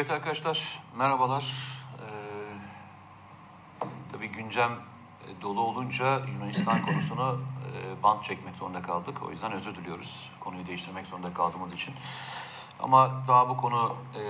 [0.00, 1.54] Evet arkadaşlar, merhabalar.
[1.98, 2.12] Ee,
[4.12, 9.22] tabii güncem e, dolu olunca Yunanistan konusunu e, bant çekmek zorunda kaldık.
[9.22, 11.94] O yüzden özür diliyoruz konuyu değiştirmek zorunda kaldığımız için.
[12.78, 14.22] Ama daha bu konu e,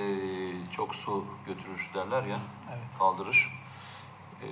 [0.70, 2.98] çok su götürür derler ya, Evet.
[2.98, 3.52] kaldırır.
[4.42, 4.46] E,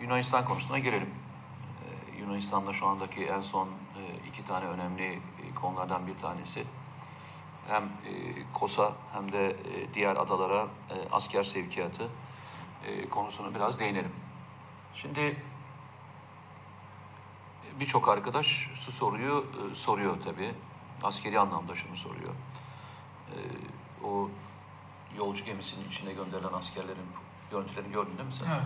[0.00, 1.14] Yunanistan konusuna gelelim.
[1.84, 6.64] E, Yunanistan'da şu andaki en son e, iki tane önemli e, konulardan bir tanesi
[7.68, 7.90] hem e,
[8.54, 12.08] Kosa hem de e, diğer adalara e, asker sevkiyatı
[13.10, 14.12] konusunu biraz değinelim.
[14.94, 15.36] Şimdi
[17.80, 20.54] birçok arkadaş şu soruyu soruyor tabii.
[21.02, 22.34] Askeri anlamda şunu soruyor.
[24.04, 24.30] O
[25.16, 27.06] yolcu gemisinin içine gönderilen askerlerin
[27.50, 28.46] görüntülerini gördün değil mi sen?
[28.50, 28.62] Evet.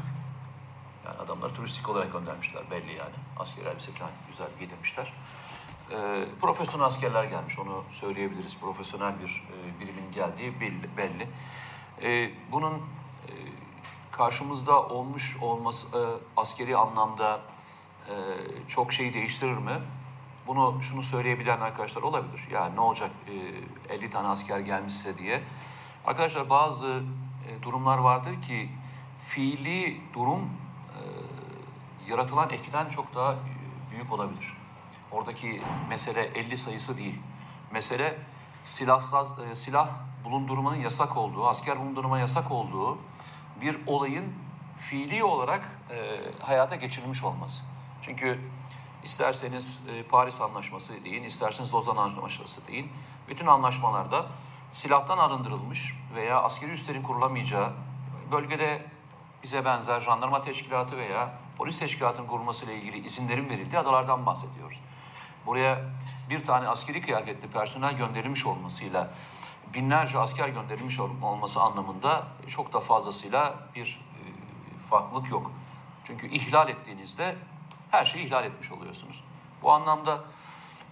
[1.07, 3.15] Yani adamlar turistik olarak göndermişler belli yani.
[3.39, 5.13] Askeri elbise falan güzel giydirmişler.
[5.91, 8.59] Ee, profesyonel askerler gelmiş onu söyleyebiliriz.
[8.59, 10.97] Profesyonel bir e, birimin geldiği belli.
[10.97, 11.29] belli.
[12.02, 13.33] Ee, bunun e,
[14.13, 16.01] karşımızda olmuş olması e,
[16.37, 17.41] askeri anlamda
[18.09, 18.15] e,
[18.69, 19.83] çok şey değiştirir mi?
[20.47, 22.49] Bunu şunu söyleyebilen arkadaşlar olabilir.
[22.53, 23.10] Yani ne olacak
[23.88, 25.43] e, 50 tane asker gelmişse diye.
[26.07, 27.03] Arkadaşlar bazı
[27.49, 28.69] e, durumlar vardır ki
[29.16, 31.01] fiili durum e,
[32.10, 33.37] yaratılan etkiden çok daha e,
[33.91, 34.55] büyük olabilir.
[35.12, 37.21] Oradaki mesele 50 sayısı değil.
[37.73, 38.18] Mesele
[38.62, 39.88] silahsız, e, silah
[40.24, 42.98] bulundurmanın yasak olduğu, asker bulundurma yasak olduğu
[43.60, 44.32] bir olayın
[44.79, 47.63] fiili olarak e, hayata geçirilmiş olması.
[48.02, 48.40] Çünkü
[49.04, 52.93] isterseniz e, Paris Anlaşması deyin, isterseniz Lozan Anlaşması deyin.
[53.29, 54.26] Bütün anlaşmalarda
[54.70, 57.73] silahtan arındırılmış veya askeri üslerin kurulamayacağı
[58.32, 58.87] bölgede
[59.43, 64.81] bize benzer jandarma teşkilatı veya polis teşkilatının kurulmasıyla ilgili izinlerin verildiği adalardan bahsediyoruz.
[65.47, 65.81] Buraya
[66.31, 69.10] bir tane askeri kıyafetli personel gönderilmiş olmasıyla
[69.75, 74.22] binlerce asker gönderilmiş ol- olması anlamında çok da fazlasıyla bir e,
[74.91, 75.53] farklılık yok.
[76.04, 77.36] Çünkü ihlal ettiğinizde
[77.91, 79.25] her şeyi ihlal etmiş oluyorsunuz.
[79.62, 80.20] Bu anlamda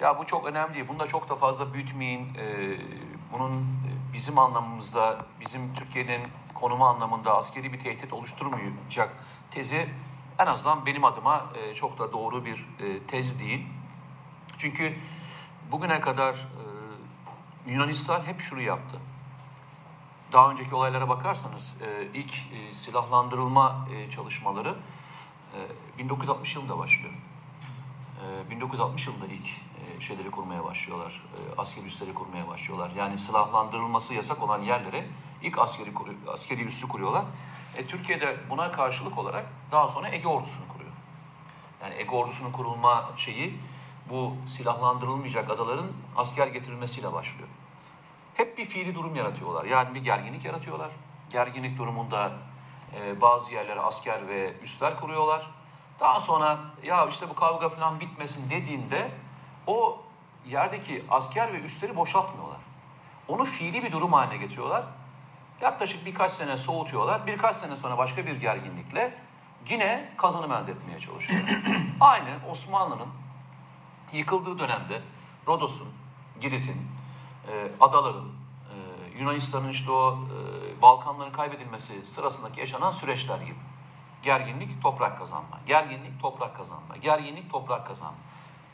[0.00, 0.88] ya bu çok önemli değil.
[0.88, 2.34] Bunu da çok da fazla büyütmeyin.
[2.34, 2.78] Ee,
[3.32, 6.20] bunun e, bizim anlamımızda, bizim Türkiye'nin
[6.54, 9.88] konumu anlamında askeri bir tehdit oluşturmayacak tezi
[10.38, 13.66] en azından benim adıma e, çok da doğru bir e, tez değil.
[14.58, 14.96] Çünkü
[15.72, 19.00] bugüne kadar e, Yunanistan hep şunu yaptı.
[20.32, 24.76] Daha önceki olaylara bakarsanız e, ilk e, silahlandırılma e, çalışmaları
[25.54, 27.14] e, 1960 yılında başlıyor.
[28.46, 31.22] E, 1960 yılında ilk e, şeyleri kurmaya başlıyorlar.
[31.34, 32.90] E, askeri üsleri kurmaya başlıyorlar.
[32.96, 35.06] Yani silahlandırılması yasak olan yerlere
[35.42, 35.92] ilk askeri
[36.28, 37.24] askeri üssü kuruyorlar.
[37.76, 40.92] E, Türkiye'de buna karşılık olarak daha sonra Ege ordusunu kuruyor.
[41.82, 43.60] Yani Ege ordusunun kurulma şeyi
[44.10, 45.86] bu silahlandırılmayacak adaların
[46.16, 47.48] asker getirilmesiyle başlıyor.
[48.34, 49.64] Hep bir fiili durum yaratıyorlar.
[49.64, 50.90] Yani bir gerginlik yaratıyorlar.
[51.30, 52.32] Gerginlik durumunda
[52.96, 55.50] e, bazı yerlere asker ve üsler kuruyorlar.
[56.00, 59.10] Daha sonra ya işte bu kavga falan bitmesin dediğinde
[59.66, 60.02] o
[60.46, 62.58] yerdeki asker ve üsleri boşaltmıyorlar.
[63.28, 64.84] Onu fiili bir durum haline getiriyorlar.
[65.64, 67.26] Yaklaşık birkaç sene soğutuyorlar.
[67.26, 69.14] Birkaç sene sonra başka bir gerginlikle
[69.68, 71.56] yine kazanım elde etmeye çalışıyorlar.
[72.00, 73.08] Aynı Osmanlı'nın
[74.12, 75.02] yıkıldığı dönemde
[75.48, 75.88] Rodos'un,
[76.40, 76.88] Girit'in,
[77.48, 83.58] e, adaların, e, Yunanistan'ın işte o e, Balkanların kaybedilmesi sırasındaki yaşanan süreçler gibi.
[84.22, 85.60] Gerginlik, toprak kazanma.
[85.66, 86.96] Gerginlik, toprak kazanma.
[86.96, 88.18] Gerginlik, toprak kazanma.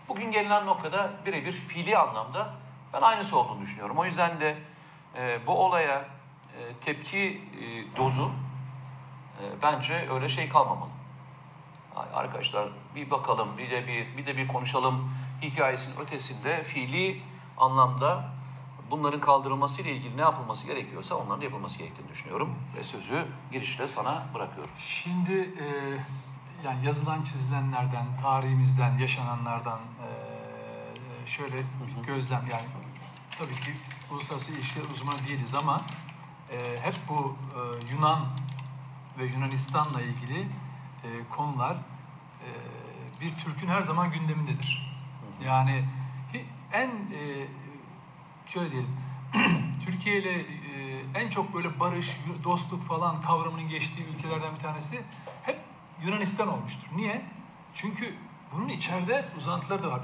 [0.08, 2.54] Bugün gelinen noktada birebir fiili anlamda
[2.92, 3.98] ben aynısı olduğunu düşünüyorum.
[3.98, 4.56] O yüzden de
[5.16, 6.19] e, bu olaya
[6.60, 8.30] e, tepki e, dozu
[9.40, 10.90] e, bence öyle şey kalmamalı.
[12.14, 15.10] Arkadaşlar bir bakalım, bir de bir, bir de bir konuşalım
[15.42, 17.22] hikayesinin ötesinde fiili
[17.58, 18.30] anlamda
[18.90, 22.54] bunların kaldırılması ile ilgili ne yapılması gerekiyorsa onların yapılması gerektiğini düşünüyorum.
[22.78, 24.70] Ve sözü girişle sana bırakıyorum.
[24.78, 25.66] Şimdi e,
[26.64, 32.66] yani yazılan çizilenlerden, tarihimizden, yaşananlardan e, şöyle bir gözlem yani
[33.38, 33.70] tabii ki
[34.10, 35.80] uluslararası ilişkiler uzmanı değiliz ama
[36.52, 38.26] e, hep bu e, Yunan
[39.18, 42.48] ve Yunanistan'la ilgili e, konular e,
[43.20, 44.90] bir Türk'ün her zaman gündemindedir.
[45.46, 45.84] Yani
[46.72, 46.90] en
[48.46, 48.96] şöyle diyelim
[49.84, 50.46] Türkiye ile
[51.14, 55.00] en çok böyle barış, dostluk falan kavramının geçtiği ülkelerden bir tanesi
[55.42, 55.60] hep
[56.04, 56.88] Yunanistan olmuştur.
[56.96, 57.22] Niye?
[57.74, 58.14] Çünkü
[58.52, 60.00] bunun içeride uzantıları da var.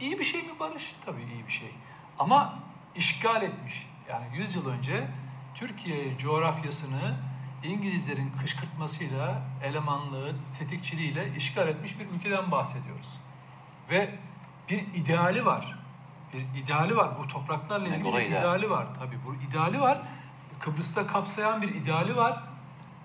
[0.00, 0.94] İyi bir şey mi barış?
[1.04, 1.70] Tabii iyi bir şey.
[2.18, 2.58] Ama
[2.94, 3.86] işgal etmiş.
[4.08, 5.08] Yani 100 yıl önce
[5.54, 7.16] Türkiye coğrafyasını
[7.64, 13.16] İngilizlerin kışkırtmasıyla, elemanlığı, tetikçiliğiyle işgal etmiş bir ülkeden bahsediyoruz.
[13.90, 14.18] Ve
[14.68, 15.78] bir ideali var.
[16.32, 17.18] Bir ideali var.
[17.18, 18.40] Bu topraklarla ilgili bir ideal.
[18.40, 18.86] ideali var.
[18.98, 19.98] Tabii bu ideali var.
[20.60, 22.42] Kıbrıs'ta kapsayan bir ideali var.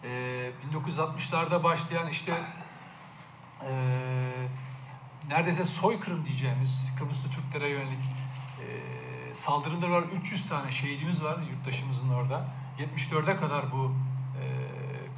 [0.04, 2.34] Ee, 1960'larda başlayan işte
[3.66, 4.48] ee,
[5.30, 8.00] neredeyse soykırım diyeceğimiz Kıbrıslı Türklere yönelik
[9.30, 10.04] ee, saldırılar var.
[10.04, 12.46] 300 tane şehidimiz var yurttaşımızın orada.
[12.80, 13.96] 74'e kadar bu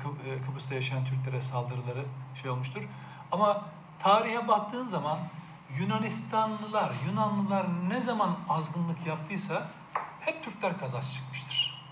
[0.04, 2.06] Kı- ee, Kıbrıs'ta yaşayan Türklere saldırıları
[2.42, 2.82] şey olmuştur.
[3.32, 3.66] Ama
[4.00, 5.20] tarihe baktığın zaman
[5.78, 9.68] Yunanistanlılar, Yunanlılar ne zaman azgınlık yaptıysa
[10.20, 11.86] hep Türkler kazanç çıkmıştır.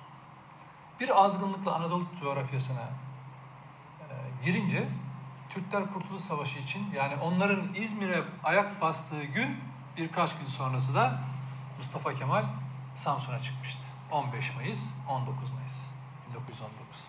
[0.99, 4.05] Bir azgınlıkla Anadolu coğrafyasına e,
[4.45, 4.87] girince
[5.49, 9.57] Türkler Kurtuluş Savaşı için yani onların İzmir'e ayak bastığı gün
[9.97, 11.19] birkaç gün sonrası da
[11.79, 12.45] Mustafa Kemal
[12.95, 13.79] Samsun'a çıkmıştı.
[14.11, 15.91] 15 Mayıs, 19 Mayıs
[16.29, 17.03] 1919.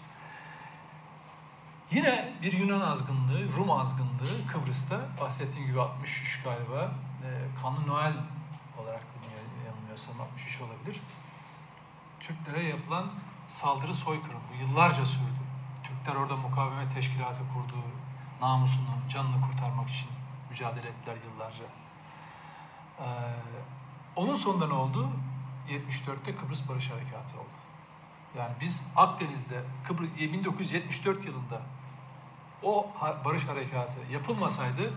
[1.91, 6.93] Yine bir Yunan azgınlığı, Rum azgınlığı Kıbrıs'ta bahsettiğim gibi 63 galiba
[7.25, 7.29] e,
[7.63, 8.13] Kanlı Noel
[8.79, 9.03] olarak
[9.67, 11.01] yanılmıyorsam 63 olabilir.
[12.21, 13.07] Türklere yapılan
[13.47, 15.41] saldırı soykırım bu yıllarca sürdü.
[15.83, 17.77] Türkler orada mukavemet teşkilatı kurdu.
[18.41, 20.09] Namusunu, canını kurtarmak için
[20.51, 21.65] mücadele ettiler yıllarca.
[23.01, 23.05] Ee,
[24.21, 25.11] onun sonunda ne oldu?
[25.69, 27.49] 74'te Kıbrıs Barış Harekatı oldu.
[28.39, 31.63] Yani biz Akdeniz'de Kıbrıs 1974 yılında
[32.63, 32.91] o
[33.25, 34.93] barış harekatı yapılmasaydı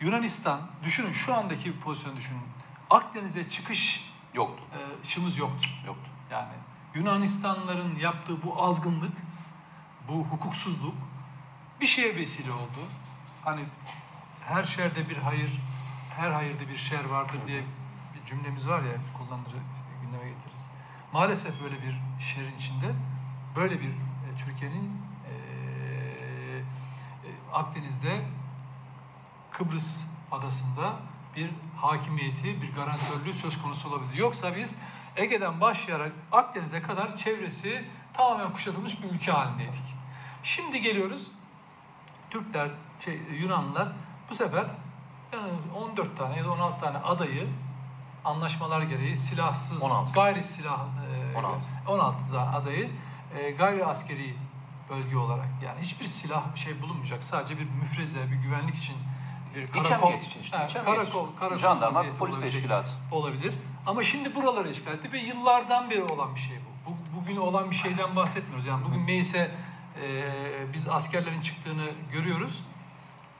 [0.00, 2.42] Yunanistan düşünün şu andaki pozisyonu düşünün.
[2.90, 4.62] Akdeniz'e çıkış Yoktu.
[4.72, 5.68] e, şımız yoktu.
[5.86, 6.10] Yoktu.
[6.30, 6.52] Yani
[6.94, 9.16] Yunanistanlıların yaptığı bu azgınlık,
[10.08, 10.94] bu hukuksuzluk
[11.80, 12.84] bir şeye vesile oldu.
[13.44, 13.60] Hani
[14.44, 15.50] her şerde bir hayır,
[16.16, 17.64] her hayırda bir şer vardır diye
[18.28, 19.52] cümlemiz var ya kullanır
[20.02, 20.70] gündeme getiririz.
[21.12, 22.92] Maalesef böyle bir şerin içinde
[23.56, 25.34] böyle bir e, Türkiye'nin e,
[27.24, 28.20] e, Akdeniz'de
[29.50, 30.96] Kıbrıs adasında
[31.36, 34.18] bir hakimiyeti, bir garantörlüğü söz konusu olabilir.
[34.18, 34.78] Yoksa biz
[35.16, 37.84] Ege'den başlayarak Akdeniz'e kadar çevresi
[38.14, 39.94] tamamen kuşatılmış bir ülke halindeydik.
[40.42, 41.30] Şimdi geliyoruz
[42.30, 42.70] Türkler,
[43.00, 43.88] şey, Yunanlılar
[44.30, 44.66] bu sefer
[45.32, 47.48] yani 14 tane ya da 16 tane adayı
[48.28, 50.12] anlaşmalar gereği silahsız, 16.
[50.12, 50.86] gayri silah
[51.34, 51.60] e, 16.
[51.88, 52.90] 16 tane adayı
[53.38, 54.34] e, gayri askeri
[54.90, 57.24] bölge olarak yani hiçbir silah şey bulunmayacak.
[57.24, 58.96] Sadece bir müfreze, bir güvenlik için
[59.54, 60.56] bir emniyet için işte.
[60.56, 61.36] Emniyet karakol, için.
[61.38, 62.90] karakol Jandarma, polis teşkilatı.
[63.12, 63.54] olabilir.
[63.86, 66.90] Ama şimdi buraları işgal etti ve yıllardan beri olan bir şey bu.
[66.90, 68.66] bu bugün olan bir şeyden bahsetmiyoruz.
[68.66, 69.50] Yani bugün meclise
[70.02, 70.32] e,
[70.72, 72.62] biz askerlerin çıktığını görüyoruz.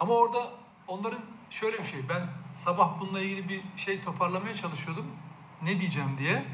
[0.01, 0.51] Ama orada
[0.89, 1.21] onların
[1.51, 2.09] şöyle bir şey.
[2.09, 5.07] Ben sabah bununla ilgili bir şey toparlamaya çalışıyordum.
[5.63, 6.45] Ne diyeceğim diye.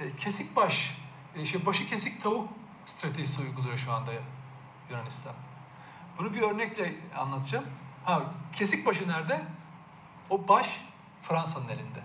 [0.00, 0.98] E, kesik baş,
[1.36, 2.48] e, şey başı kesik tavuk
[2.86, 4.10] stratejisi uyguluyor şu anda
[4.90, 5.34] Yunanistan.
[6.18, 7.64] Bunu bir örnekle anlatacağım.
[8.04, 8.22] Ha,
[8.52, 9.42] kesik başı nerede?
[10.30, 10.80] O baş
[11.22, 12.02] Fransa'nın elinde.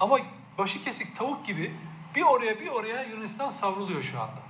[0.00, 0.18] Ama
[0.58, 1.76] başı kesik tavuk gibi
[2.14, 4.44] bir oraya bir oraya Yunanistan savruluyor şu anda.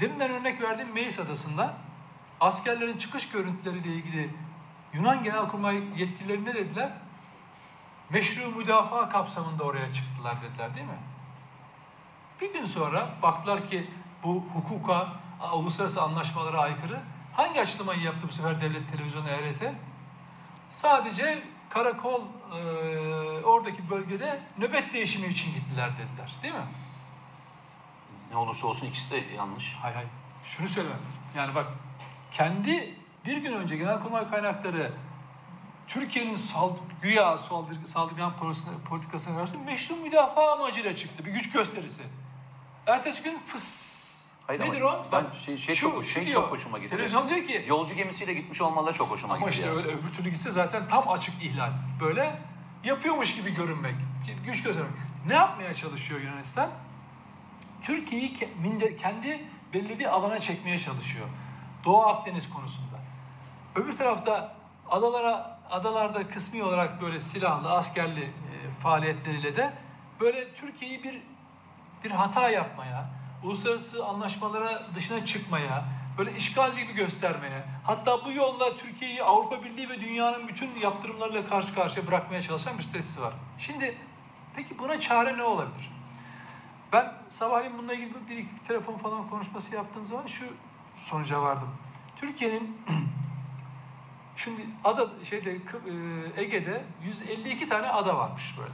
[0.00, 1.74] Deminden örnek verdiğim Meis Adası'nda
[2.40, 4.30] askerlerin çıkış görüntüleriyle ilgili
[4.94, 6.92] Yunan Genelkurmay yetkilileri ne dediler?
[8.10, 10.98] Meşru müdafaa kapsamında oraya çıktılar dediler değil mi?
[12.40, 13.90] Bir gün sonra baktılar ki
[14.24, 15.12] bu hukuka,
[15.54, 17.00] uluslararası anlaşmalara aykırı.
[17.36, 19.74] Hangi açıklamayı yaptı bu sefer devlet televizyonu ERT?
[20.70, 22.58] Sadece karakol e,
[23.44, 26.34] oradaki bölgede nöbet değişimi için gittiler dediler.
[26.42, 26.60] Değil mi?
[28.30, 29.74] Ne olursa olsun ikisi de yanlış.
[29.82, 30.04] Hay hay.
[30.44, 30.98] Şunu söyleyeyim.
[31.36, 31.66] Yani bak
[32.30, 32.94] kendi
[33.26, 34.92] bir gün önce Genelkurmay kaynakları
[35.88, 38.32] Türkiye'nin sald güya saldırı, saldırgan
[38.90, 41.24] politikasına- karşı meşru müdafaa amacıyla çıktı.
[41.26, 42.02] Bir güç gösterisi.
[42.86, 44.16] Ertesi gün fıs.
[44.46, 45.06] Hayır Nedir ama o?
[45.12, 46.42] ben şey- şey şu- çok- şey diyor.
[46.42, 46.90] çok hoşuma gitti.
[46.90, 49.56] Televizyon diyor ki Yolcu gemisiyle gitmiş olmaları çok hoşuma ama gitti.
[49.58, 49.76] işte yani.
[49.78, 51.70] öyle öbür türlü gitse zaten tam açık ihlal.
[52.00, 52.38] Böyle
[52.84, 53.94] yapıyormuş gibi görünmek,
[54.46, 54.92] güç göstermek.
[55.26, 56.70] Ne yapmaya çalışıyor Yunanistan?
[57.82, 58.34] Türkiye'yi
[58.96, 61.26] kendi belirlediği alana çekmeye çalışıyor.
[61.84, 62.95] Doğu Akdeniz konusunda.
[63.76, 64.52] Öbür tarafta
[64.90, 69.72] adalara adalarda kısmi olarak böyle silahlı, askerli e, faaliyetleriyle de
[70.20, 71.22] böyle Türkiye'yi bir
[72.04, 73.10] bir hata yapmaya,
[73.44, 75.84] uluslararası anlaşmalara dışına çıkmaya,
[76.18, 81.74] böyle işgalci gibi göstermeye, hatta bu yolla Türkiye'yi Avrupa Birliği ve dünyanın bütün yaptırımlarıyla karşı
[81.74, 83.32] karşıya bırakmaya çalışan bir stratejisi var.
[83.58, 83.98] Şimdi
[84.56, 85.92] peki buna çare ne olabilir?
[86.92, 90.44] Ben sabahleyin bununla ilgili bir iki telefon falan konuşması yaptığım zaman şu
[90.98, 91.68] sonuca vardım.
[92.16, 92.76] Türkiye'nin
[94.36, 98.72] şimdi ada şeyde e, Ege'de 152 tane ada varmış böyle.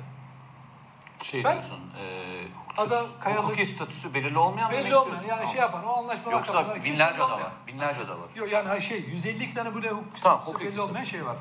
[1.22, 5.60] Şey Ben- diyorsun, e, hukuksuz- Ada, kayalık- hukuki statüsü belirli olmayan Belli olmayan yani şey
[5.60, 7.52] yapan o anlaşmalar Yoksa binlerce ada var.
[7.66, 8.28] Binlerce ada var.
[8.34, 11.36] Yok yani şey 152 tane böyle hukuk Tamam, statüsü hukuki belli olmayan şey var.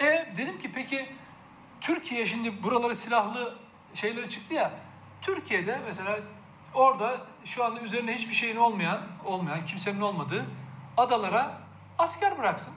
[0.00, 1.12] E dedim ki peki
[1.80, 3.54] Türkiye şimdi buraları silahlı
[3.94, 4.70] şeyleri çıktı ya.
[5.22, 6.18] Türkiye'de mesela
[6.74, 10.46] orada şu anda üzerinde hiçbir şeyin olmayan, olmayan, kimsenin olmadığı
[10.96, 11.52] adalara
[11.98, 12.74] asker bıraksın.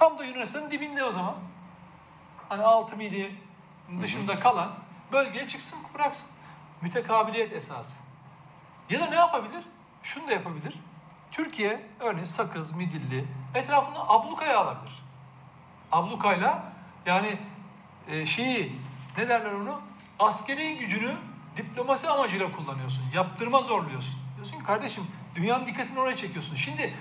[0.00, 1.34] Tam da Yunanistan'ın dibinde o zaman.
[2.48, 3.34] Hani 6 mili
[4.02, 4.70] dışında kalan
[5.12, 6.30] bölgeye çıksın bıraksın.
[6.82, 8.00] Mütekabiliyet esası.
[8.90, 9.64] Ya da ne yapabilir?
[10.02, 10.74] Şunu da yapabilir.
[11.30, 15.02] Türkiye örneğin Sakız, Midilli etrafını ablukaya alabilir.
[15.92, 16.72] Ablukayla
[17.06, 17.38] yani
[18.08, 18.80] e, şeyi
[19.18, 19.80] ne derler onu?
[20.18, 21.16] Askeri gücünü
[21.56, 23.04] diplomasi amacıyla kullanıyorsun.
[23.14, 24.20] Yaptırma zorluyorsun.
[24.36, 26.56] Diyorsun ki kardeşim dünyanın dikkatini oraya çekiyorsun.
[26.56, 26.94] Şimdi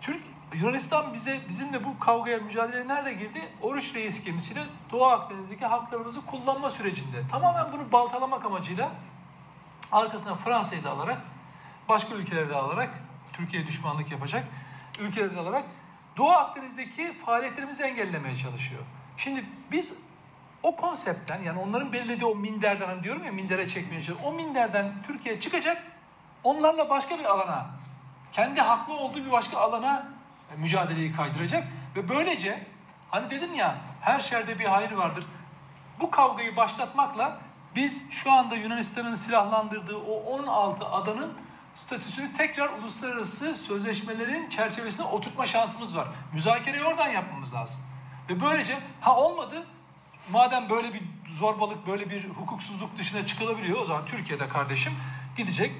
[0.00, 3.48] Türk Yunanistan bize bizimle bu kavgaya mücadeleye nerede girdi?
[3.62, 7.22] Oruç Reis gemisiyle Doğu Akdeniz'deki haklarımızı kullanma sürecinde.
[7.30, 8.90] Tamamen bunu baltalamak amacıyla
[9.92, 11.18] arkasına Fransa'yı da alarak
[11.88, 12.90] başka ülkeleri de alarak
[13.32, 14.44] Türkiye'ye düşmanlık yapacak
[15.00, 15.64] ülkeleri de alarak
[16.16, 18.82] Doğu Akdeniz'deki faaliyetlerimizi engellemeye çalışıyor.
[19.16, 19.98] Şimdi biz
[20.62, 24.30] o konseptten yani onların belirlediği o minderden hani diyorum ya mindere çekmeye çalışıyor.
[24.32, 25.82] O minderden Türkiye çıkacak
[26.44, 27.66] onlarla başka bir alana
[28.32, 30.15] kendi haklı olduğu bir başka alana
[30.56, 32.66] mücadeleyi kaydıracak ve böylece
[33.10, 35.26] hani dedim ya her şerde bir hayır vardır.
[36.00, 37.38] Bu kavgayı başlatmakla
[37.76, 41.32] biz şu anda Yunanistan'ın silahlandırdığı o 16 adanın
[41.74, 46.08] statüsünü tekrar uluslararası sözleşmelerin çerçevesine oturtma şansımız var.
[46.32, 47.80] Müzakereyi oradan yapmamız lazım.
[48.28, 49.66] Ve böylece ha olmadı
[50.32, 54.92] madem böyle bir zorbalık, böyle bir hukuksuzluk dışına çıkılabiliyor o zaman Türkiye'de kardeşim
[55.36, 55.72] gidecek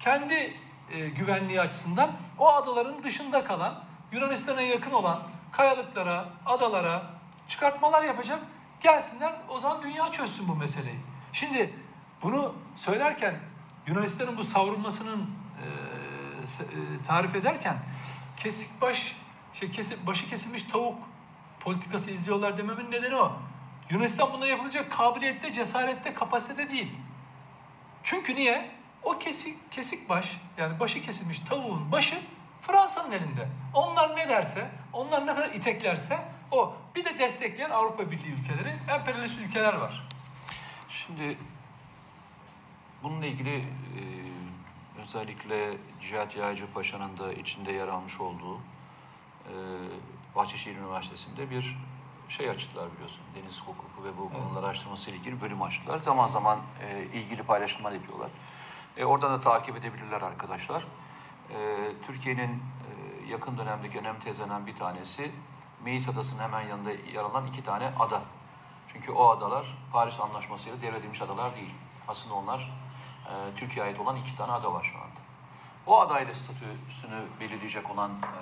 [0.00, 0.54] kendi
[0.92, 7.02] e, güvenliği açısından o adaların dışında kalan Yunanistan'a yakın olan kayalıklara, adalara
[7.48, 8.38] çıkartmalar yapacak.
[8.80, 10.98] Gelsinler o zaman dünya çözsün bu meseleyi.
[11.32, 11.74] Şimdi
[12.22, 13.34] bunu söylerken
[13.86, 15.66] Yunanistan'ın bu savrulmasının e,
[17.06, 17.76] tarif ederken
[18.36, 19.16] kesik baş
[19.54, 20.98] şey kesip başı kesilmiş tavuk
[21.60, 23.32] politikası izliyorlar dememin nedeni o.
[23.90, 26.92] Yunanistan bunları yapabilecek kabiliyette, cesarette, kapasitede değil.
[28.02, 28.70] Çünkü niye?
[29.02, 32.16] O kesik, kesik baş yani başı kesilmiş tavuğun başı
[32.66, 33.48] Fransa'nın elinde.
[33.74, 36.18] Onlar ne derse, onlar ne kadar iteklerse
[36.50, 36.76] o.
[36.94, 40.08] Bir de destekleyen Avrupa Birliği ülkeleri, emperyalist ülkeler var.
[40.88, 41.38] Şimdi
[43.02, 44.00] bununla ilgili e,
[45.02, 49.54] özellikle Cihat Yaycı Paşa'nın da içinde yer almış olduğu e,
[50.36, 51.78] Bahçeşehir Üniversitesi'nde bir
[52.28, 53.20] şey açtılar biliyorsun.
[53.34, 55.98] Deniz hukuku ve bu konular araştırması ile ilgili bölüm açtılar.
[55.98, 58.28] Zaman zaman e, ilgili paylaşımlar yapıyorlar.
[58.96, 60.84] E, oradan da takip edebilirler arkadaşlar.
[61.50, 61.56] E,
[62.06, 65.30] Türkiye'nin e, yakın dönemdeki önemli tezlenen bir tanesi
[65.84, 68.22] Meis Adası'nın hemen yanında yer alan iki tane ada.
[68.92, 71.74] Çünkü o adalar Paris Anlaşması'yla devredilmiş adalar değil.
[72.08, 72.72] Aslında onlar
[73.26, 75.20] e, Türkiye'ye ait olan iki tane ada var şu anda.
[75.86, 78.40] O adayla statüsünü belirleyecek olan e,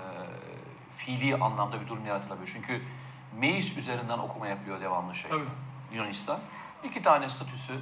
[0.96, 2.50] fiili anlamda bir durum yaratılabilir.
[2.54, 2.82] Çünkü
[3.38, 5.30] Meis üzerinden okuma yapıyor devamlı şey.
[5.30, 5.44] Tabii.
[5.92, 6.38] Yunanistan.
[6.84, 7.80] İki tane statüsü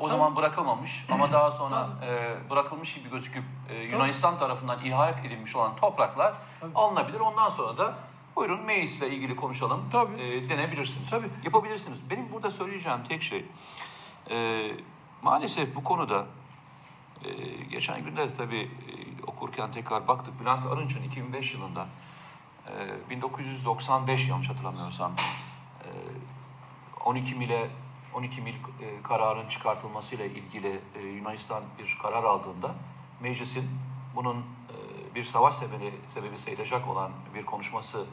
[0.00, 5.56] o zaman bırakılmamış ama daha sonra e, bırakılmış gibi gözüküp e, Yunanistan tarafından ilhak edilmiş
[5.56, 6.72] olan topraklar Tabii.
[6.74, 7.20] alınabilir.
[7.20, 7.94] Ondan sonra da
[8.36, 10.22] buyurun Meis'le ilgili konuşalım Tabii.
[10.22, 11.10] e, denebilirsiniz.
[11.10, 11.30] Tabii.
[11.44, 12.10] Yapabilirsiniz.
[12.10, 13.44] Benim burada söyleyeceğim tek şey
[14.30, 14.70] e,
[15.22, 16.26] maalesef bu konuda
[17.24, 17.30] e,
[17.70, 20.40] geçen günlerde tabii e, okurken tekrar baktık.
[20.40, 21.86] Bülent Arınç'ın 2005 yılında
[22.66, 25.12] e, 1995 yanlış hatırlamıyorsam
[25.84, 25.88] e,
[27.04, 27.70] 12 mile
[28.14, 32.74] 12 mil e, kararın çıkartılmasıyla ilgili e, Yunanistan bir karar aldığında
[33.20, 33.70] meclisin
[34.16, 38.04] bunun e, bir savaş sebebi, sebebi sayılacak olan bir konuşması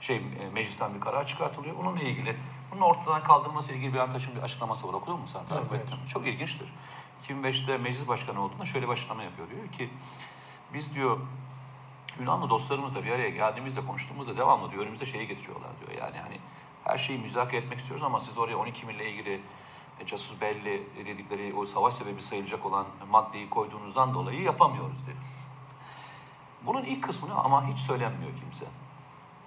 [0.00, 1.76] şey e, meclisten bir karar çıkartılıyor.
[1.76, 2.36] Bununla ilgili
[2.72, 4.92] bunun ortadan kaldırılması ile ilgili bir Antaş'ın bir açıklaması var.
[4.92, 5.44] Okudun mu sen?
[5.44, 5.88] Takip Evet.
[6.08, 6.72] Çok ilginçtir.
[7.22, 9.50] 2005'te meclis başkanı olduğunda şöyle bir açıklama yapıyor.
[9.50, 9.90] Diyor ki
[10.74, 11.18] biz diyor
[12.20, 16.00] Yunanlı dostlarımızla bir araya geldiğimizde konuştuğumuzda devamlı diyor önümüze şeyi getiriyorlar diyor.
[16.00, 16.38] Yani hani
[16.84, 19.40] her şeyi müzakere etmek istiyoruz ama siz oraya 12 mille ilgili
[20.00, 25.18] e, casus belli dedikleri o savaş sebebi sayılacak olan maddeyi koyduğunuzdan dolayı yapamıyoruz diyor.
[26.66, 28.64] Bunun ilk kısmını ama hiç söylenmiyor kimse.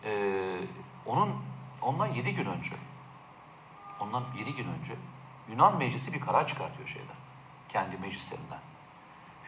[0.04, 0.58] Ee,
[1.06, 1.36] onun
[1.82, 2.76] ondan 7 gün önce
[4.00, 4.94] ondan 7 gün önce
[5.50, 7.16] Yunan meclisi bir karar çıkartıyor şeyden.
[7.70, 8.60] Kendi meclislerinden.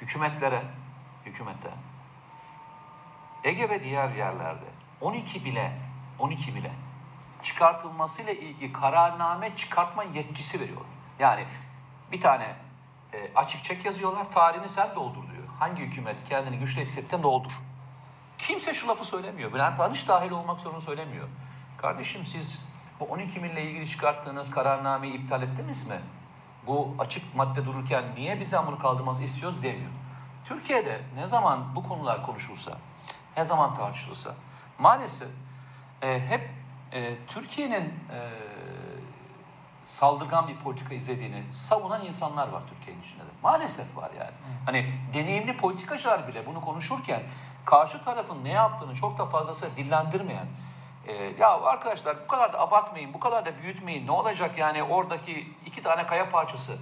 [0.01, 0.63] Hükümetlere,
[1.25, 1.69] hükümete
[3.43, 4.65] Ege ve diğer yerlerde
[5.01, 5.79] 12 bile
[6.19, 6.71] 12 bile
[7.41, 10.87] çıkartılmasıyla ilgili kararname çıkartma yetkisi veriyorlar.
[11.19, 11.45] Yani
[12.11, 12.55] bir tane
[13.13, 14.31] e, açık çek yazıyorlar.
[14.31, 15.43] Tarihini sen doldur diyor.
[15.59, 17.51] Hangi hükümet kendini güçlü hissetten doldur.
[18.37, 19.53] Kimse şu lafı söylemiyor.
[19.53, 21.27] Bülent Arınç dahil olmak zorunda söylemiyor.
[21.77, 22.59] Kardeşim siz
[22.99, 25.99] bu 12 mille ilgili çıkarttığınız kararnameyi iptal ettiniz mi?
[26.67, 29.91] Bu açık madde dururken niye bizden bunu kaldırmanızı istiyoruz demiyor.
[30.45, 32.77] Türkiye'de ne zaman bu konular konuşulsa,
[33.37, 34.35] ne zaman tartışılsa
[34.79, 35.27] maalesef
[36.01, 36.49] e, hep
[36.93, 38.19] e, Türkiye'nin e,
[39.85, 43.29] saldırgan bir politika izlediğini savunan insanlar var Türkiye'nin içinde de.
[43.43, 44.31] Maalesef var yani.
[44.65, 47.23] Hani deneyimli politikacılar bile bunu konuşurken
[47.65, 50.47] karşı tarafın ne yaptığını çok da fazlası dillendirmeyen
[51.07, 55.53] e, ya arkadaşlar bu kadar da abartmayın, bu kadar da büyütmeyin ne olacak yani oradaki
[55.65, 56.77] iki tane kaya parçası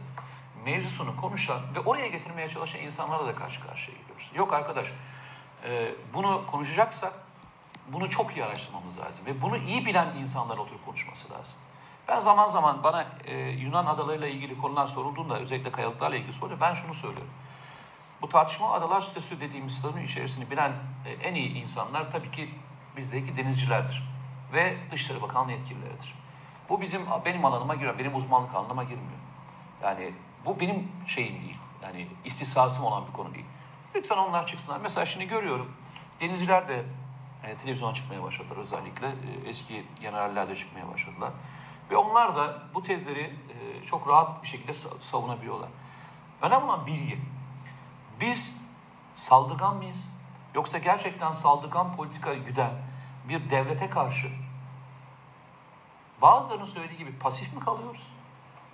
[0.65, 4.31] mevzusunu konuşan ve oraya getirmeye çalışan insanlarla da karşı karşıya geliyoruz.
[4.35, 4.87] Yok arkadaş
[5.63, 7.13] e, bunu konuşacaksak
[7.93, 11.55] bunu çok iyi araştırmamız lazım ve bunu iyi bilen insanlar oturup konuşması lazım.
[12.07, 16.61] Ben zaman zaman bana e, Yunan adalarıyla ilgili konular sorulduğunda özellikle kayalıklarla ilgili soruyor.
[16.61, 17.31] Ben şunu söylüyorum.
[18.21, 20.71] Bu tartışmalı adalar statüsü dediğimiz statünün içerisini bilen
[21.05, 22.49] e, en iyi insanlar tabii ki
[22.97, 24.03] bizdeki denizcilerdir.
[24.53, 26.15] Ve Dışişleri Bakanlığı yetkilileridir.
[26.69, 29.19] Bu bizim benim alanıma giriyor, benim uzmanlık alanıma girmiyor.
[29.83, 30.13] Yani
[30.45, 31.57] bu benim şeyim değil.
[31.83, 33.45] Yani istisasım olan bir konu değil.
[33.95, 34.79] Lütfen onlar çıksınlar.
[34.79, 35.71] Mesela şimdi görüyorum.
[36.21, 36.83] Denizciler de
[37.47, 39.07] e, televizyona çıkmaya başladılar özellikle.
[39.07, 41.31] E, eski generaller de çıkmaya başladılar.
[41.91, 45.69] Ve onlar da bu tezleri e, çok rahat bir şekilde sa- savunabiliyorlar.
[46.41, 47.19] Önemli olan bilgi.
[48.21, 48.57] Biz
[49.15, 50.09] saldırgan mıyız?
[50.55, 52.71] Yoksa gerçekten saldırgan politika güden
[53.29, 54.31] bir devlete karşı
[56.21, 58.07] bazılarının söylediği gibi pasif mi kalıyoruz?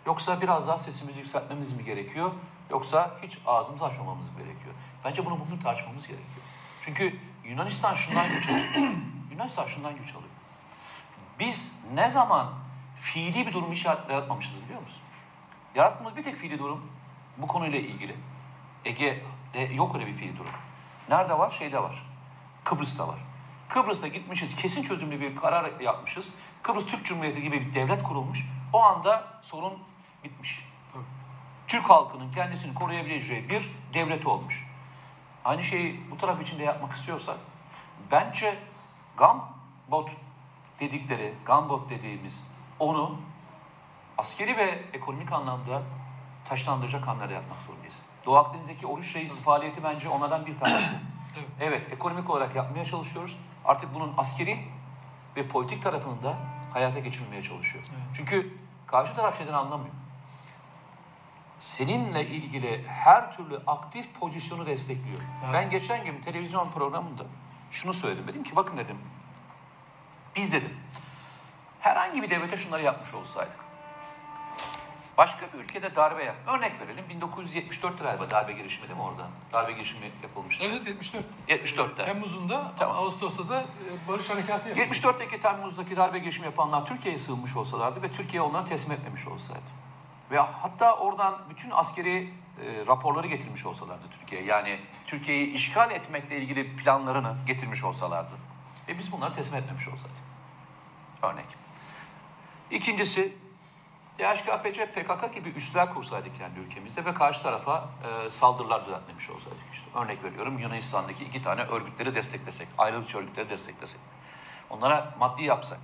[0.06, 2.32] Yoksa biraz daha sesimizi yükseltmemiz mi gerekiyor?
[2.70, 4.76] Yoksa hiç ağzımızı açmamamız mı gerekiyor?
[5.06, 6.46] Bence bunu bugün tartışmamız gerekiyor.
[6.82, 8.66] Çünkü Yunanistan şundan güç alıyor.
[9.32, 10.30] Yunanistan şundan güç alıyor.
[11.40, 12.54] Biz ne zaman
[12.96, 15.02] fiili bir durum işaret yaratmamışız biliyor musun?
[15.76, 16.92] Yarattığımız bir tek fiili durum
[17.38, 18.16] bu konuyla ilgili.
[18.86, 20.52] Ege'de yok öyle bir fiili durum.
[21.10, 21.52] Nerede var?
[21.52, 22.04] Şeyde var.
[22.64, 23.20] Kıbrıs'ta var.
[23.70, 26.34] Kıbrıs'ta gitmişiz, kesin çözümlü bir karar yapmışız.
[26.64, 28.46] Kıbrıs Türk Cumhuriyeti gibi bir devlet kurulmuş.
[28.74, 29.74] O anda sorun
[30.24, 30.66] bitmiş.
[30.94, 31.04] Tabii.
[31.68, 34.68] Türk halkının kendisini koruyabileceği bir devlet olmuş.
[35.46, 37.38] Aynı şeyi bu taraf için de yapmak istiyorsak
[38.12, 38.56] bence
[39.18, 40.10] Gambot
[40.80, 42.44] dedikleri, Gambot dediğimiz
[42.80, 43.18] onu
[44.18, 45.82] askeri ve ekonomik anlamda
[46.46, 48.02] taşlandıracak hamleler yapmak zorundayız.
[48.26, 50.90] Doğu Akdeniz'deki oruç reis faaliyeti bence onlardan bir tanesi.
[51.38, 51.50] Evet.
[51.60, 53.40] Evet, ekonomik olarak yapmaya çalışıyoruz.
[53.66, 54.60] Artık bunun askeri
[55.36, 56.38] ve politik tarafını da
[56.74, 57.84] hayata geçirmeye çalışıyor.
[57.90, 58.04] Evet.
[58.14, 59.94] Çünkü karşı taraf şeyden anlamıyor.
[61.64, 65.22] Seninle ilgili her türlü aktif pozisyonu destekliyor.
[65.44, 65.54] Evet.
[65.54, 67.24] Ben geçen gün televizyon programında
[67.72, 68.28] şunu söyledim.
[68.28, 68.98] Dedim ki bakın dedim,
[70.36, 70.78] biz dedim,
[71.80, 73.56] herhangi bir devlete şunları yapmış olsaydık,
[75.18, 76.36] başka bir ülkede darbe yap.
[76.48, 79.28] Örnek verelim 1974'te galiba darbe girişimi değil mi orada?
[79.54, 80.64] Darbe girişimi yapılmıştı.
[80.64, 81.26] Evet 74.
[81.50, 82.06] 74'te.
[82.06, 82.98] Temmuz'unda Tamam.
[82.98, 84.86] Ağustos'ta da e, barış harekatı yapıldı.
[84.86, 89.84] 74'teki Temmuz'daki darbe girişimi yapanlar Türkiye'ye sığınmış olsalardı ve Türkiye onları teslim etmemiş olsaydı.
[90.34, 94.48] Ve hatta oradan bütün askeri e, raporları getirmiş olsalardı Türkiye'ye.
[94.48, 98.34] Yani Türkiye'yi işgal etmekle ilgili planlarını getirmiş olsalardı.
[98.88, 100.18] Ve biz bunları teslim etmemiş olsaydık.
[101.22, 101.46] Örnek.
[102.72, 103.34] İkincisi
[104.20, 109.88] DHKPC, PKK gibi üsler kursaydık kendi ülkemizde ve karşı tarafa e, saldırılar düzenlemiş olsaydık işte.
[109.96, 114.00] Örnek veriyorum Yunanistan'daki iki tane örgütleri desteklesek, ayrılıkçı örgütleri desteklesek.
[114.70, 115.80] Onlara maddi yapsak.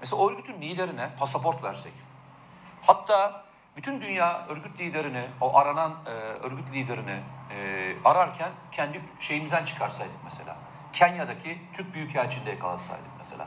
[0.00, 1.92] Mesela o örgütün liderine pasaport versek.
[2.82, 3.47] Hatta
[3.78, 10.56] bütün dünya örgüt liderini, o aranan e, örgüt liderini e, ararken kendi şeyimizden çıkarsaydık mesela.
[10.92, 13.46] Kenya'daki Türk Büyükelçiliğinde yakalansaydık mesela.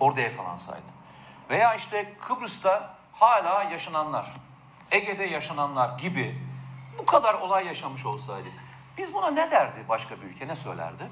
[0.00, 0.86] Orada yakalansaydı.
[1.50, 4.32] Veya işte Kıbrıs'ta hala yaşananlar,
[4.90, 6.40] Ege'de yaşananlar gibi
[6.98, 8.48] bu kadar olay yaşamış olsaydı.
[8.98, 11.10] Biz buna ne derdi başka bir ülke, ne söylerdi?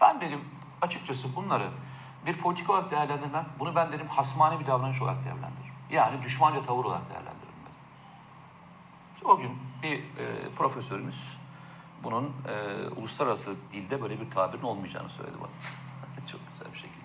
[0.00, 0.44] Ben dedim
[0.82, 1.66] açıkçası bunları
[2.26, 3.46] bir politik olarak değerlendirmem.
[3.58, 5.74] Bunu ben dedim hasmane bir davranış olarak değerlendiririm.
[5.90, 7.33] Yani düşmanca tavır olarak değerlendiririm
[9.24, 10.02] o gün bir e,
[10.56, 11.36] profesörümüz
[12.02, 15.50] bunun e, uluslararası dilde böyle bir tabirin olmayacağını söyledi bana.
[16.26, 17.04] Çok güzel bir şekilde.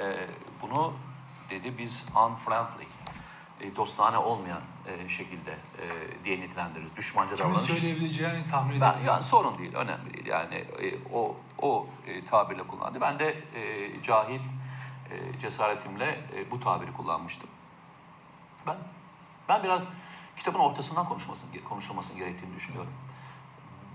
[0.00, 0.28] E,
[0.62, 0.92] bunu
[1.50, 2.86] dedi biz unfriendly,
[3.60, 6.96] e, dostane olmayan e, şekilde e, diye nitelendiririz.
[6.96, 7.70] Düşmanca Kimin davranış.
[7.70, 10.26] söyleyebileceğini tahmin Ben, yani sorun değil, önemli değil.
[10.26, 13.00] Yani e, o o e, tabirle kullandı.
[13.00, 14.40] Ben de e, cahil
[15.10, 17.50] e, cesaretimle e, bu tabiri kullanmıştım.
[18.66, 18.76] Ben
[19.48, 19.88] ben biraz
[20.46, 22.92] kitabın ortasından konuşmasın konuşulmasını gerektiğini düşünüyorum.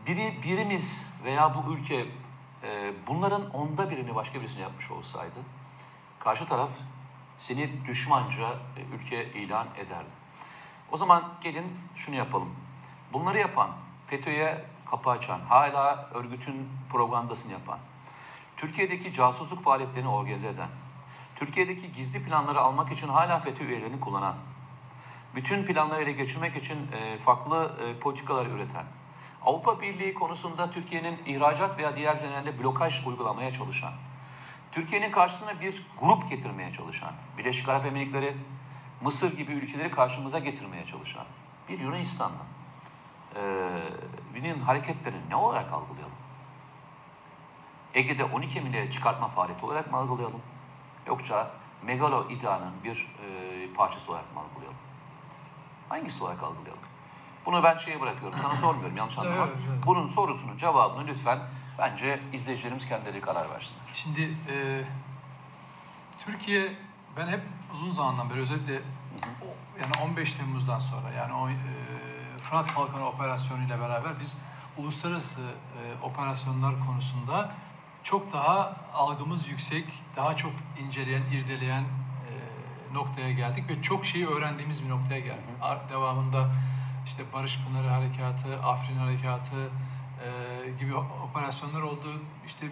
[0.08, 2.06] Biri birimiz veya bu ülke
[2.64, 5.40] e, bunların onda birini başka birisine yapmış olsaydı
[6.20, 6.70] karşı taraf
[7.38, 10.10] seni düşmanca e, ülke ilan ederdi.
[10.92, 12.56] O zaman gelin şunu yapalım.
[13.14, 13.70] Bunları yapan,
[14.08, 17.80] FETÖ'ye kapı açan, hala örgütün propagandasını yapan,
[18.58, 20.70] Türkiye'deki casusluk faaliyetlerini organize eden,
[21.36, 24.36] Türkiye'deki gizli planları almak için hala FETÖ üyelerini kullanan,
[25.36, 28.86] bütün planları ele geçirmek için e, farklı e, politikalar üreten,
[29.46, 33.94] Avrupa Birliği konusunda Türkiye'nin ihracat veya diğer genelde blokaj uygulamaya çalışan,
[34.72, 38.34] Türkiye'nin karşısına bir grup getirmeye çalışan, Birleşik Arap Emirlikleri,
[39.02, 41.26] Mısır gibi ülkeleri karşımıza getirmeye çalışan
[41.70, 42.46] bir Yunanistan'la
[43.36, 46.15] e, hareketlerini ne olarak algılayalım?
[47.94, 50.41] Ege'de 12 milye çıkartma faaliyeti olarak mı algılayalım?
[51.08, 54.81] Yoksa megalo iddianın bir e, parçası olarak mı algılayalım?
[55.92, 56.80] Hangisi olarak algılayalım?
[57.46, 58.40] Bunu ben şeye bırakıyorum.
[58.42, 59.36] Sana sormuyorum yanlış anlama.
[59.46, 59.84] Evet, evet.
[59.86, 61.40] Bunun sorusunun cevabını lütfen
[61.80, 63.82] bence izleyicilerimiz kendileri karar versinler.
[63.94, 64.84] Şimdi e,
[66.26, 66.76] Türkiye
[67.18, 67.42] ben hep
[67.74, 68.82] uzun zamandan beri özellikle
[69.42, 71.56] o- yani 15 Temmuz'dan sonra yani o e,
[72.38, 74.42] Fırat Kalkanı operasyonu ile beraber biz
[74.78, 77.52] uluslararası e, operasyonlar konusunda
[78.04, 80.52] çok daha algımız yüksek, daha çok
[80.84, 81.84] inceleyen, irdeleyen
[82.94, 85.46] noktaya geldik ve çok şeyi öğrendiğimiz bir noktaya geldik.
[85.62, 86.50] Ar- Devamında
[87.06, 90.30] işte Barış Pınarı Harekatı, Afrin Harekatı e,
[90.80, 90.96] gibi
[91.30, 92.22] operasyonlar oldu.
[92.46, 92.66] İşte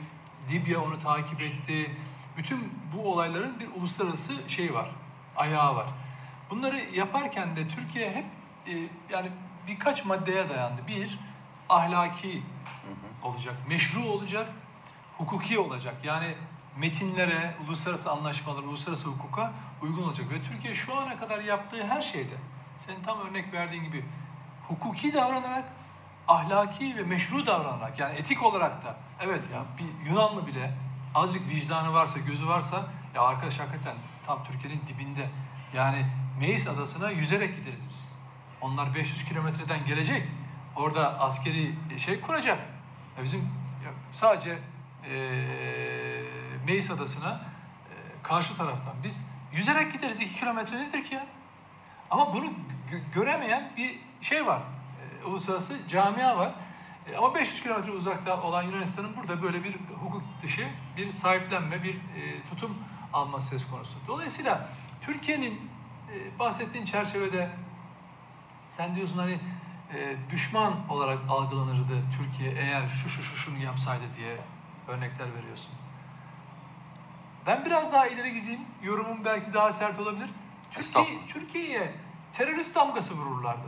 [0.52, 1.96] Libya onu takip etti.
[2.38, 4.90] Bütün bu olayların bir uluslararası şeyi var,
[5.36, 5.86] ayağı var.
[6.50, 8.26] Bunları yaparken de Türkiye hep
[8.68, 9.30] e, yani
[9.68, 10.82] birkaç maddeye dayandı.
[10.88, 11.20] Bir,
[11.70, 12.44] ahlaki
[13.24, 14.50] olacak, meşru olacak,
[15.18, 15.96] hukuki olacak.
[16.04, 16.36] Yani
[16.78, 20.30] metinlere, uluslararası anlaşmalara, uluslararası hukuka uygun olacak.
[20.32, 22.36] Ve Türkiye şu ana kadar yaptığı her şeyde,
[22.78, 24.06] senin tam örnek verdiğin gibi
[24.68, 25.66] hukuki davranarak,
[26.28, 30.74] ahlaki ve meşru davranarak, yani etik olarak da, evet ya bir Yunanlı bile
[31.16, 35.30] azıcık vicdanı varsa, gözü varsa, ya arkadaş hakikaten tam Türkiye'nin dibinde.
[35.74, 36.06] Yani
[36.40, 38.20] Meis Adası'na yüzerek gideriz biz.
[38.62, 40.28] Onlar 500 kilometreden gelecek.
[40.76, 42.60] Orada askeri şey kuracak.
[43.18, 43.40] Ya bizim
[43.86, 44.60] ya sadece
[45.10, 46.24] eee
[46.66, 50.20] Meis Adası'na eee, karşı taraftan biz yüzerek gideriz.
[50.20, 51.26] 2 kilometre nedir ki ya?
[52.12, 52.46] Ama bunu
[52.92, 54.62] gö- göremeyen bir şey var.
[55.20, 56.52] Eee, uluslararası camia var.
[57.12, 61.94] E, ama 500 kilometre uzakta olan Yunanistan'ın burada böyle bir hukuk dışı bir sahiplenme, bir
[61.96, 62.78] e, tutum
[63.14, 63.98] alması söz konusu.
[64.08, 64.70] Dolayısıyla
[65.02, 65.62] Türkiye'nin
[66.14, 67.50] e, bahsettiğin çerçevede
[68.70, 69.40] sen diyorsun hani
[69.94, 74.38] e, düşman olarak algılanırdı Türkiye eğer şu şu şu şunu yapsaydı diye
[74.88, 75.72] örnekler veriyorsun.
[77.48, 78.62] Ben biraz daha ileri gideyim.
[78.84, 80.30] Yorumum belki daha sert olabilir.
[80.72, 81.28] Türkiye.
[81.28, 81.94] Türkiye'ye
[82.34, 83.68] terörist damgası vururlardı.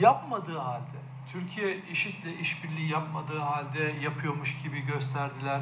[0.00, 0.98] Yapmadığı halde,
[1.32, 5.60] Türkiye IŞİD'le işbirliği yapmadığı halde yapıyormuş gibi gösterdiler.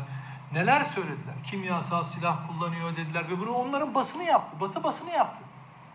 [0.53, 1.35] Neler söylediler?
[1.45, 4.61] Kimyasal silah kullanıyor dediler ve bunu onların basını yaptı.
[4.61, 5.43] Batı basını yaptı.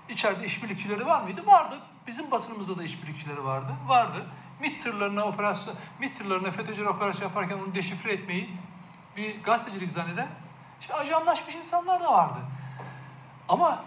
[0.09, 1.45] İçeride işbirlikçileri var mıydı?
[1.45, 1.79] Vardı.
[2.07, 3.73] Bizim basınımızda da işbirlikçileri vardı.
[3.87, 4.25] Vardı.
[4.59, 8.49] MİT tırlarına operasyon, MİT tırlarına FETÖ'cüler operasyon yaparken onu deşifre etmeyi
[9.17, 10.27] bir gazetecilik zanneden
[10.81, 12.39] işte ajanlaşmış insanlar da vardı.
[13.49, 13.83] Ama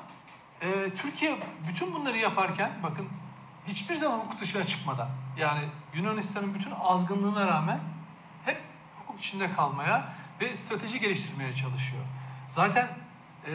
[0.63, 3.09] e, Türkiye bütün bunları yaparken bakın
[3.67, 7.81] hiçbir zaman hukuk dışına çıkmadan yani Yunanistan'ın bütün azgınlığına rağmen
[8.45, 8.63] hep
[8.99, 10.09] hukuk içinde kalmaya
[10.41, 12.03] ve strateji geliştirmeye çalışıyor.
[12.49, 12.89] Zaten
[13.47, 13.51] e,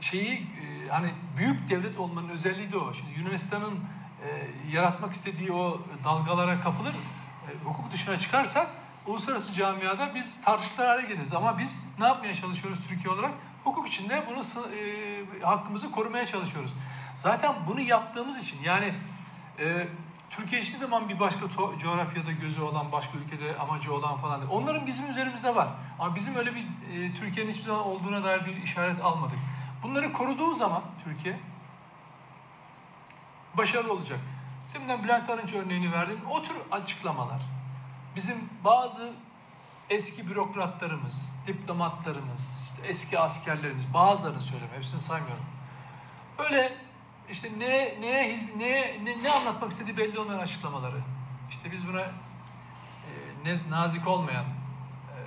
[0.00, 2.94] şeyi e, hani büyük devlet olmanın özelliği de o.
[2.94, 3.80] Şimdi Yunanistan'ın
[4.24, 8.66] e, yaratmak istediği o dalgalara kapılır, e, hukuk dışına çıkarsak
[9.06, 11.34] uluslararası camiada biz tartışılar hale geliriz.
[11.34, 13.30] Ama biz ne yapmaya çalışıyoruz Türkiye olarak?
[13.64, 14.40] Hukuk içinde bunu
[14.76, 16.74] e, hakkımızı korumaya çalışıyoruz.
[17.16, 18.94] Zaten bunu yaptığımız için yani
[19.58, 19.88] e,
[20.30, 24.52] Türkiye hiçbir zaman bir başka to- coğrafyada gözü olan, başka ülkede amacı olan falan değil.
[24.52, 25.68] Onların bizim üzerimizde var.
[25.98, 29.38] Ama bizim öyle bir e, Türkiye'nin hiçbir zaman olduğuna dair bir işaret almadık.
[29.82, 31.38] Bunları koruduğu zaman Türkiye
[33.54, 34.18] başarılı olacak.
[34.74, 36.20] Deminden Bülent Arınç örneğini verdim.
[36.30, 37.55] O tür açıklamalar
[38.16, 39.12] bizim bazı
[39.90, 45.44] eski bürokratlarımız, diplomatlarımız, işte eski askerlerimiz, bazılarını söylüyorum, hepsini saymıyorum.
[46.38, 46.72] Böyle
[47.30, 51.00] işte ne neye neye ne, ne anlatmak istediği belli olmayan açıklamaları.
[51.50, 52.10] İşte biz buna e,
[53.44, 55.18] ne, nazik olmayan e,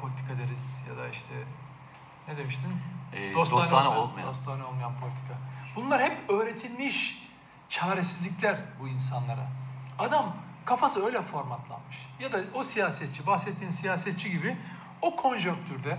[0.00, 1.34] politika deriz ya da işte
[2.28, 2.72] ne demiştin?
[3.12, 4.28] E, dostane olmayan.
[4.28, 5.34] Dostane olmayan politika.
[5.76, 7.26] Bunlar hep öğretilmiş
[7.68, 9.48] çaresizlikler bu insanlara.
[9.98, 10.36] Adam
[10.66, 11.96] kafası öyle formatlanmış.
[12.20, 14.56] Ya da o siyasetçi, bahsettiğin siyasetçi gibi
[15.02, 15.98] o konjonktürde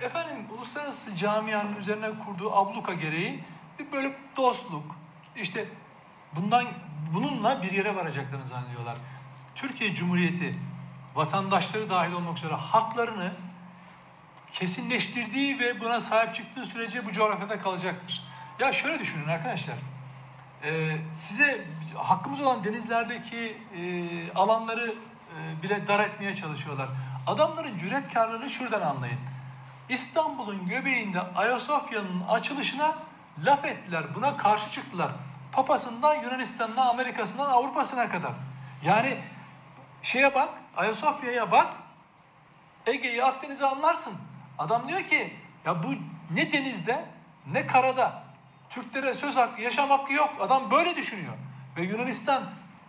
[0.00, 3.44] efendim uluslararası camianın üzerine kurduğu abluka gereği
[3.78, 4.96] bir böyle dostluk,
[5.36, 5.64] işte
[6.32, 6.66] bundan
[7.14, 8.98] bununla bir yere varacaklarını zannediyorlar.
[9.54, 10.52] Türkiye Cumhuriyeti
[11.14, 13.32] vatandaşları dahil olmak üzere haklarını
[14.50, 18.24] kesinleştirdiği ve buna sahip çıktığı sürece bu coğrafyada kalacaktır.
[18.58, 19.76] Ya şöyle düşünün arkadaşlar.
[20.64, 24.94] Ee, size hakkımız olan denizlerdeki e, alanları
[25.38, 26.88] e, bile dar etmeye çalışıyorlar.
[27.26, 29.18] Adamların cüretkarlığını şuradan anlayın.
[29.88, 32.94] İstanbul'un göbeğinde Ayasofya'nın açılışına
[33.44, 34.04] laf ettiler.
[34.14, 35.10] Buna karşı çıktılar.
[35.52, 38.32] Papasından Yunanistan'dan Amerika'sından Avrupa'sına kadar.
[38.84, 39.16] Yani
[40.02, 41.74] şeye bak, Ayasofya'ya bak,
[42.86, 44.14] Ege'yi, Akdeniz'i anlarsın.
[44.58, 45.88] Adam diyor ki ya bu
[46.34, 47.04] ne denizde
[47.52, 48.22] ne karada
[48.70, 50.30] Türklere söz hakkı, yaşam hakkı yok.
[50.40, 51.34] Adam böyle düşünüyor.
[51.76, 52.42] Ve Yunanistan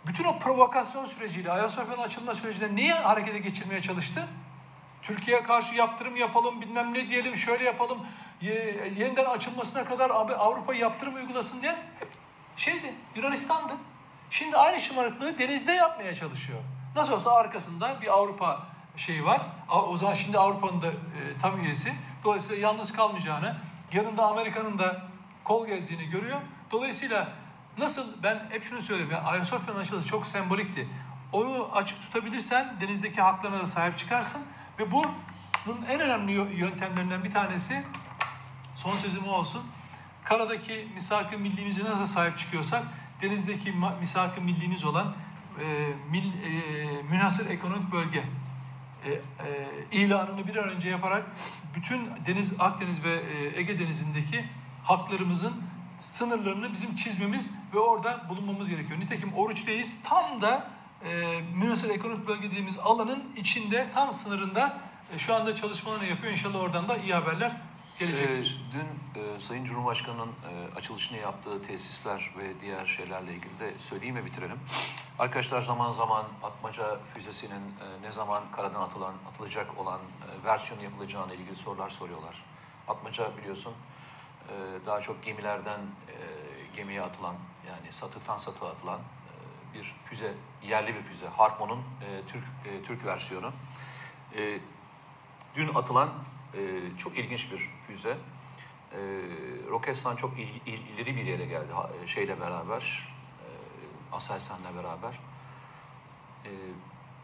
[0.08, 4.28] bütün o provokasyon süreciyle, Ayasofya'nın açılma sürecinde niye harekete geçirmeye çalıştı?
[5.02, 7.98] Türkiye'ye karşı yaptırım yapalım, bilmem ne diyelim, şöyle yapalım,
[8.42, 12.08] ye- yeniden açılmasına kadar Avrupa yaptırım uygulasın diye hep
[12.58, 13.74] şeydi, Yunanistan'dı.
[14.30, 16.60] Şimdi aynı şımarıklığı denizde yapmaya çalışıyor.
[16.96, 18.60] Nasıl olsa arkasında bir Avrupa
[18.98, 19.42] şeyi var.
[19.70, 20.92] O zaman şimdi Avrupa'nın da e,
[21.42, 21.94] tam üyesi.
[22.24, 23.56] Dolayısıyla yalnız kalmayacağını,
[23.94, 25.02] yanında Amerika'nın da
[25.44, 26.42] kol gezdiğini görüyor.
[26.72, 27.28] Dolayısıyla
[27.78, 29.16] nasıl ben hep şunu söylüyorum.
[29.16, 30.88] ya, Ayasofya'nın açılışı çok sembolikti.
[31.32, 34.42] Onu açık tutabilirsen denizdeki haklarına da sahip çıkarsın.
[34.80, 37.84] Ve bunun en önemli yö- yöntemlerinden bir tanesi
[38.76, 39.62] son sözüm o olsun.
[40.24, 42.84] Karadaki misak-ı millimize nasıl sahip çıkıyorsak
[43.22, 45.14] denizdeki misak-ı millimiz olan
[45.60, 48.24] e, mil, e, münhasır ekonomik bölge
[49.06, 49.20] e, e,
[49.92, 51.24] ilanını bir an önce yaparak
[51.76, 54.46] bütün deniz Akdeniz ve e, Ege denizindeki
[54.84, 55.64] haklarımızın
[56.02, 59.00] sınırlarını bizim çizmemiz ve orada bulunmamız gerekiyor.
[59.00, 60.68] Nitekim Oruç Reis tam da
[61.06, 64.78] e, münhasır ekonomik bölge dediğimiz alanın içinde tam sınırında
[65.16, 66.32] e, şu anda çalışmalarını yapıyor.
[66.32, 67.52] İnşallah oradan da iyi haberler
[68.00, 68.62] gelecektir.
[68.70, 74.16] Ee, dün e, Sayın Cumhurbaşkanı'nın e, açılışını yaptığı tesisler ve diğer şeylerle ilgili de söyleyeyim
[74.16, 74.60] ve bitirelim.
[75.20, 81.34] Arkadaşlar zaman zaman Atmaca füzesinin e, ne zaman karadan atılan, atılacak olan e, versiyonu yapılacağına
[81.34, 82.44] ilgili sorular soruyorlar.
[82.88, 83.74] Atmaca biliyorsun
[84.50, 86.16] e, daha çok gemilerden e,
[86.76, 87.36] gemiye atılan
[87.68, 91.28] yani satıtan satığa atılan e, bir füze, yerli bir füze.
[91.28, 92.44] Harpo'nun e, Türk
[92.88, 93.52] Türk versiyonu.
[95.56, 96.10] Dün atılan
[96.98, 98.10] çok ilginç bir füze.
[98.92, 98.98] E,
[99.70, 101.74] Roketsan çok il, il- ileri bir yere geldi
[102.06, 103.08] şeyle beraber,
[104.12, 105.20] Aselsan'la beraber.
[106.46, 106.50] E,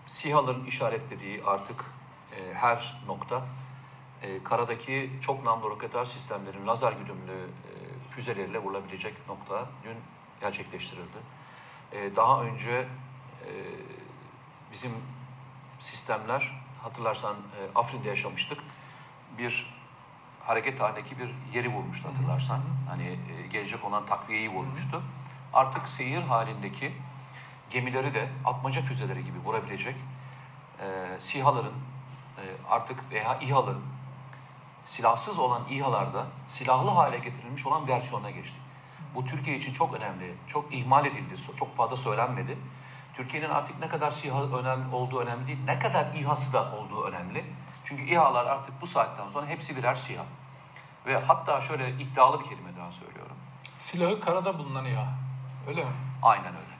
[0.08, 1.86] SİHA'ların işaretlediği artık
[2.54, 3.46] her nokta
[4.22, 7.72] e, karadaki çok namlu roketer sistemlerin lazer güdümlü e,
[8.12, 9.98] füzeleriyle vurulabilecek nokta dün
[10.42, 11.18] gerçekleştirildi.
[11.92, 12.88] E, daha önce
[13.46, 13.52] e,
[14.72, 14.92] bizim
[15.80, 18.60] sistemler hatırlarsan e, Afrin'de yaşamıştık.
[19.38, 19.78] Bir
[20.44, 22.62] hareket halindeki bir yeri vurmuştu hatırlarsan.
[22.90, 25.04] Hani e, gelecek olan takviyeyi vurmuştu.
[25.54, 26.94] Artık seyir halindeki
[27.70, 29.96] gemileri de atmaca füzeleri gibi vurabilecek
[30.80, 31.74] e, SİHA'ların
[32.38, 33.97] e, artık veya İHA'ların
[34.88, 38.62] silahsız olan İHA'larda silahlı hale getirilmiş olan versiyonuna geçtik.
[39.16, 42.58] Bu Türkiye için çok önemli, çok ihmal edildi, çok fazla söylenmedi.
[43.14, 47.46] Türkiye'nin artık ne kadar SİHA önemli olduğu önemli değil, ne kadar İHA'sı da olduğu önemli.
[47.84, 50.24] Çünkü İHA'lar artık bu saatten sonra hepsi birer SİHA.
[51.06, 53.36] Ve hatta şöyle iddialı bir kelime daha söylüyorum.
[53.78, 55.08] Silahı karada bulunan İHA.
[55.68, 55.92] Öyle mi?
[56.24, 56.78] Aynen öyle.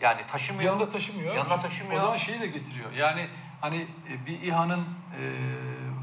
[0.00, 0.72] Yani taşımıyor.
[0.72, 1.34] Yanında taşımıyor.
[1.34, 1.96] Yanında taşımıyor.
[1.96, 2.92] O zaman şeyi de getiriyor.
[2.92, 3.28] Yani
[3.60, 4.80] hani e, bir İHA'nın
[5.20, 5.22] e,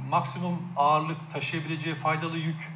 [0.10, 2.72] maksimum ağırlık taşıyabileceği faydalı yük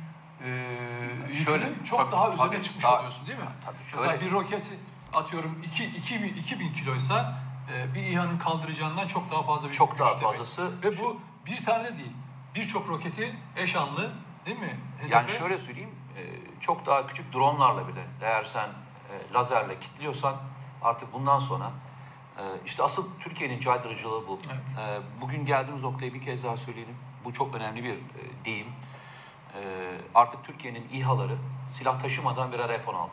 [0.46, 3.46] e, Şöyle, çok tabii, daha üzerine tabii, çıkmış daha- oluyorsun değil mi?
[3.66, 4.26] Tabii, Mesela şöyle.
[4.26, 4.74] bir roket
[5.14, 7.40] atıyorum 2 2 2000 kiloysa
[7.74, 10.22] e, bir İHA'nın kaldıracağından çok daha fazla bir Çok daha demek.
[10.24, 10.72] fazlası.
[10.84, 12.12] Ve bu bir tane de değil.
[12.56, 14.12] Birçok roketi eş anlı
[14.46, 14.80] değil mi?
[15.10, 16.22] Yani Hedefe- şöyle söyleyeyim, e,
[16.60, 18.68] çok daha küçük dronlarla bile eğer sen
[19.10, 20.36] e, lazerle kilitliyorsan
[20.82, 21.72] artık bundan sonra
[22.38, 24.40] e, işte asıl Türkiye'nin caydırıcılığı bu.
[24.52, 24.80] Evet.
[24.80, 26.96] E, Bugün geldiğimiz noktayı bir kez daha söyleyelim.
[27.26, 28.68] Bu çok önemli bir e, deyim.
[29.56, 29.62] E,
[30.16, 31.38] Artık Türkiye'nin İHA'ları
[31.72, 33.08] silah taşımadan birer F-16.